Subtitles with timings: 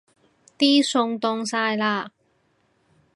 [0.57, 2.09] 啲餸凍晒喇